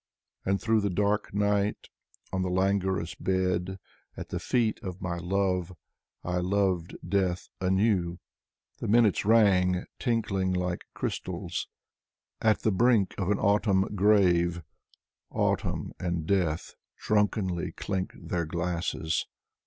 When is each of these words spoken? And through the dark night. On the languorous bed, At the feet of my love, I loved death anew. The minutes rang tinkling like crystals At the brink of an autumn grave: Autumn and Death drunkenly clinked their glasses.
And 0.45 0.59
through 0.59 0.81
the 0.81 0.89
dark 0.89 1.31
night. 1.31 1.87
On 2.33 2.41
the 2.41 2.49
languorous 2.49 3.13
bed, 3.13 3.77
At 4.17 4.29
the 4.29 4.39
feet 4.39 4.79
of 4.81 4.99
my 4.99 5.17
love, 5.19 5.73
I 6.23 6.37
loved 6.39 6.97
death 7.07 7.49
anew. 7.61 8.17
The 8.79 8.87
minutes 8.87 9.25
rang 9.25 9.85
tinkling 9.99 10.53
like 10.53 10.85
crystals 10.95 11.67
At 12.41 12.61
the 12.61 12.71
brink 12.71 13.13
of 13.19 13.29
an 13.29 13.37
autumn 13.37 13.95
grave: 13.95 14.63
Autumn 15.29 15.93
and 15.99 16.25
Death 16.25 16.73
drunkenly 16.97 17.71
clinked 17.73 18.27
their 18.27 18.47
glasses. 18.47 19.27